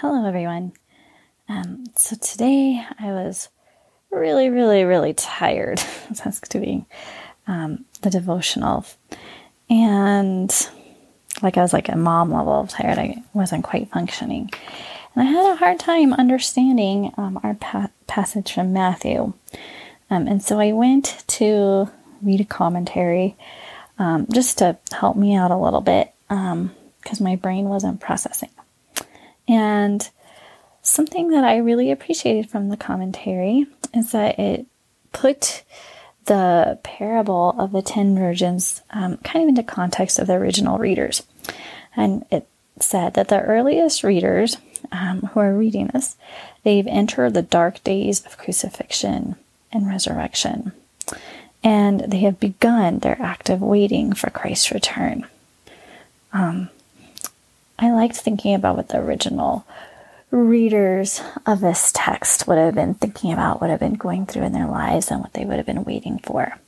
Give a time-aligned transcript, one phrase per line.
[0.00, 0.72] hello everyone.
[1.46, 3.50] Um, so today I was
[4.10, 5.78] really, really, really tired.
[6.10, 6.86] That's doing
[7.46, 8.86] um, the devotional,
[9.68, 10.50] and
[11.42, 12.96] like I was like a mom level tired.
[12.96, 14.48] I wasn't quite functioning,
[15.14, 19.34] and I had a hard time understanding um, our pa- passage from Matthew.
[20.08, 21.90] Um, and so I went to
[22.22, 23.36] read a commentary
[23.98, 28.48] um, just to help me out a little bit because um, my brain wasn't processing.
[29.50, 30.08] And
[30.80, 34.66] something that I really appreciated from the commentary is that it
[35.12, 35.64] put
[36.26, 41.24] the parable of the ten virgins um, kind of into context of the original readers.
[41.96, 42.46] And it
[42.78, 44.56] said that the earliest readers
[44.92, 46.16] um, who are reading this,
[46.62, 49.34] they've entered the dark days of crucifixion
[49.72, 50.72] and resurrection.
[51.64, 55.26] And they have begun their active waiting for Christ's return.
[56.32, 56.70] Um,
[57.80, 59.66] I liked thinking about what the original
[60.30, 64.52] readers of this text would have been thinking about, would have been going through in
[64.52, 66.58] their lives, and what they would have been waiting for.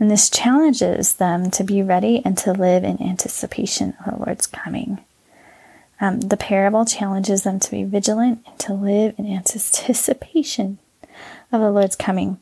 [0.00, 4.46] And this challenges them to be ready and to live in anticipation of the Lord's
[4.46, 5.04] coming.
[6.00, 10.78] Um, the parable challenges them to be vigilant and to live in anticipation
[11.52, 12.40] of the Lord's coming.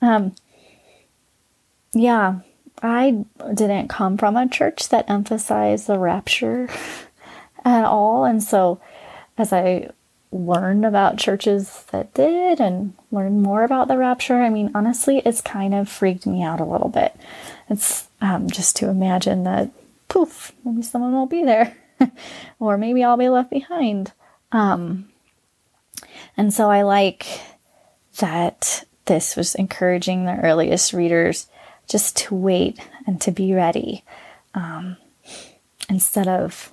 [0.00, 0.34] Um,
[1.94, 2.40] yeah,
[2.82, 3.24] I
[3.54, 6.68] didn't come from a church that emphasized the rapture
[7.64, 8.24] at all.
[8.24, 8.80] And so
[9.38, 9.90] as I
[10.30, 15.40] learned about churches that did and learned more about the rapture, I mean, honestly, it's
[15.40, 17.14] kind of freaked me out a little bit.
[17.68, 19.70] It's um, just to imagine that,
[20.08, 21.76] poof, maybe someone won't be there,
[22.60, 24.12] or maybe I'll be left behind.
[24.52, 25.08] Um,
[26.36, 27.26] and so I like
[28.18, 31.46] that this was encouraging the earliest readers
[31.88, 34.04] just to wait and to be ready
[34.54, 34.96] um,
[35.88, 36.72] instead of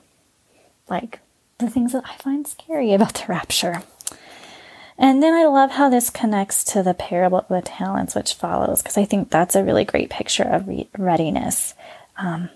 [0.89, 1.19] like
[1.57, 3.83] the things that I find scary about the rapture.
[4.97, 8.81] And then I love how this connects to the parable of the talents, which follows,
[8.81, 11.73] because I think that's a really great picture of re- readiness.
[12.17, 12.49] Um,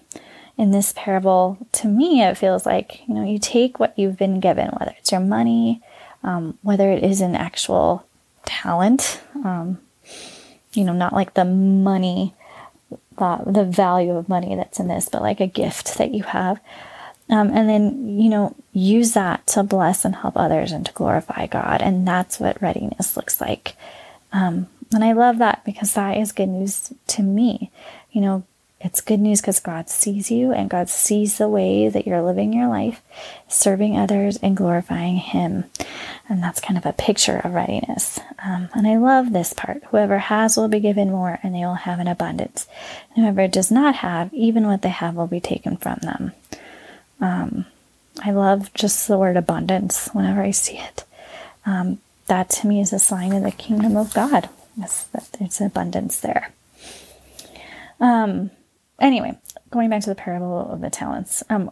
[0.57, 4.39] in this parable, to me, it feels like you know you take what you've been
[4.39, 5.81] given, whether it's your money,
[6.21, 8.05] um, whether it is an actual
[8.45, 9.79] talent, um,
[10.73, 12.33] you know, not like the money,
[13.17, 16.59] the, the value of money that's in this, but like a gift that you have.
[17.33, 21.47] Um, and then, you know, use that to bless and help others and to glorify
[21.47, 21.81] God.
[21.81, 23.75] And that's what readiness looks like.
[24.31, 27.71] Um, and I love that because that is good news to me.
[28.11, 28.43] You know,
[28.79, 32.53] it's good news because God sees you and God sees the way that you're living
[32.53, 33.01] your life,
[33.47, 35.63] serving others and glorifying Him.
[36.29, 38.19] And that's kind of a picture of readiness.
[38.45, 39.83] Um, and I love this part.
[39.85, 42.67] Whoever has will be given more and they will have an abundance.
[43.15, 46.33] And whoever does not have, even what they have will be taken from them.
[47.21, 47.65] Um,
[48.21, 51.03] I love just the word abundance whenever I see it.
[51.65, 54.49] Um, that to me is a sign of the kingdom of God.
[54.77, 56.51] There's abundance there.
[57.99, 58.51] Um,
[58.99, 59.37] anyway,
[59.69, 61.71] going back to the parable of the talents, um,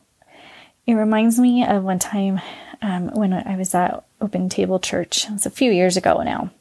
[0.88, 2.42] it reminds me of one time
[2.82, 5.26] um, when I was at Open Table Church.
[5.26, 6.52] It was a few years ago now.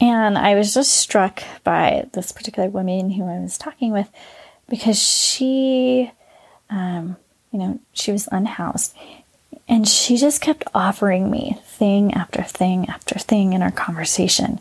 [0.00, 4.08] And I was just struck by this particular woman who I was talking with
[4.68, 6.10] because she
[6.70, 7.16] um,
[7.52, 8.94] you know, she was unhoused.
[9.68, 14.60] And she just kept offering me thing after thing after thing in our conversation,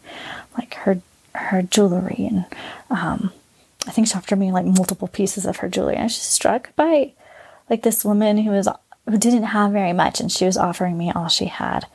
[0.58, 1.02] like her
[1.34, 2.46] her jewelry, and
[2.90, 3.32] um,
[3.88, 5.98] I think she offered me like multiple pieces of her jewelry.
[5.98, 7.14] I was just struck by
[7.70, 8.68] like this woman who was
[9.08, 11.88] who didn't have very much, and she was offering me all she had,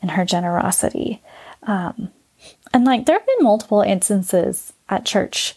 [0.00, 1.20] and her generosity.
[1.64, 2.10] Um,
[2.72, 5.56] and like there have been multiple instances at church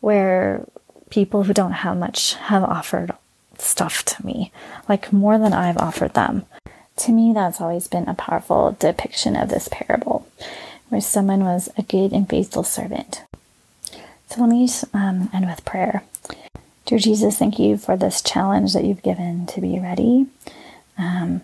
[0.00, 0.66] where
[1.10, 3.12] people who don't have much have offered
[3.60, 4.52] stuff to me,
[4.88, 6.44] like more than I've offered them.
[6.96, 10.26] To me, that's always been a powerful depiction of this parable,
[10.88, 13.22] where someone was a good and faithful servant.
[14.28, 16.02] So let me um, end with prayer.
[16.86, 20.26] Dear Jesus, thank you for this challenge that you've given to be ready,
[20.96, 21.42] um,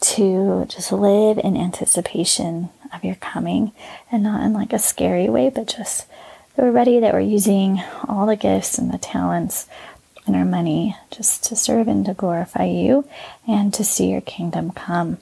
[0.00, 3.72] to just live in anticipation of your coming,
[4.10, 6.06] and not in like a scary way, but just
[6.54, 9.66] that we're ready, that we're using all the gifts and the talents
[10.26, 13.08] and our money just to serve and to glorify you
[13.46, 15.18] and to see your kingdom come.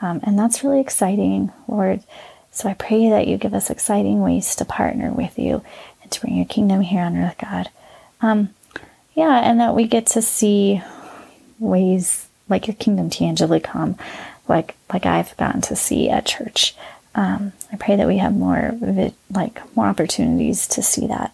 [0.00, 2.02] Um, and that's really exciting, Lord.
[2.50, 5.62] So I pray that you give us exciting ways to partner with you
[6.02, 7.68] and to bring your kingdom here on earth, God.
[8.20, 8.50] Um,
[9.14, 10.82] yeah, and that we get to see
[11.58, 13.96] ways like your kingdom tangibly come,
[14.48, 16.74] like like I've gotten to see at church.
[17.14, 18.72] Um, I pray that we have more
[19.30, 21.32] like more opportunities to see that.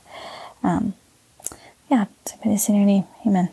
[0.62, 0.94] Um,
[1.92, 3.04] yeah, put this in your name.
[3.26, 3.50] Amen.